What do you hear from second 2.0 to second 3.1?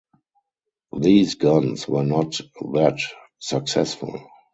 not that